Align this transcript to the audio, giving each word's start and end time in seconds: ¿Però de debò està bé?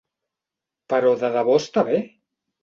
¿Però 0.93 1.11
de 1.25 1.29
debò 1.35 1.59
està 1.65 1.85
bé? 1.91 2.01